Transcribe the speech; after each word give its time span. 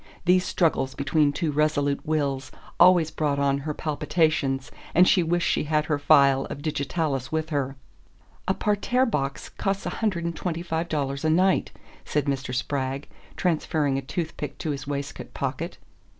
These 0.25 0.45
struggles 0.47 0.95
between 0.95 1.31
two 1.31 1.51
resolute 1.51 2.03
wills 2.03 2.49
always 2.79 3.11
brought 3.11 3.37
on 3.37 3.59
her 3.59 3.73
palpitations, 3.75 4.71
and 4.95 5.07
she 5.07 5.21
wished 5.21 5.47
she 5.47 5.65
had 5.65 5.85
her 5.85 5.99
phial 5.99 6.47
of 6.47 6.63
digitalis 6.63 7.31
with 7.31 7.51
her. 7.51 7.75
"A 8.47 8.55
parterre 8.55 9.05
box 9.05 9.47
costs 9.49 9.85
a 9.85 9.91
hundred 10.01 10.25
and 10.25 10.35
twenty 10.35 10.63
five 10.63 10.89
dollars 10.89 11.23
a 11.23 11.29
night," 11.29 11.69
said 12.03 12.25
Mr. 12.25 12.51
Spragg, 12.51 13.09
transferring 13.37 13.99
a 13.99 14.01
toothpick 14.01 14.57
to 14.57 14.71
his 14.71 14.87
waistcoat 14.87 15.35
pocket. 15.35 15.77